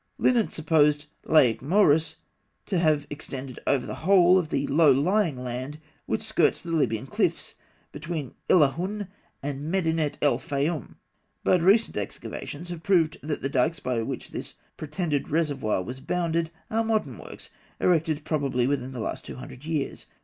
Linant 0.19 0.51
supposed 0.51 1.05
"Lake 1.25 1.61
Moeris" 1.61 2.15
to 2.65 2.79
have 2.79 3.05
extended 3.11 3.59
over 3.67 3.85
the 3.85 3.93
whole 4.01 4.39
of 4.39 4.49
the 4.49 4.65
low 4.65 4.91
lying 4.91 5.37
land 5.37 5.77
which 6.07 6.23
skirts 6.23 6.63
the 6.63 6.71
Libyan 6.71 7.05
cliffs 7.05 7.53
between 7.91 8.33
Illahûn 8.49 9.09
and 9.43 9.69
Medinet 9.71 10.17
el 10.19 10.39
Fayûm; 10.39 10.95
but 11.43 11.61
recent 11.61 11.97
explorations 11.97 12.69
have 12.69 12.81
proved 12.81 13.19
that 13.21 13.43
the 13.43 13.47
dikes 13.49 13.79
by 13.79 14.01
which 14.01 14.31
this 14.31 14.55
pretended 14.75 15.29
reservoir 15.29 15.83
was 15.83 15.99
bounded 15.99 16.49
are 16.71 16.83
modern 16.83 17.19
works, 17.19 17.51
erected 17.79 18.23
probably 18.23 18.65
within 18.65 18.93
the 18.93 18.99
last 18.99 19.23
two 19.23 19.35
hundred 19.35 19.65
years. 19.65 20.07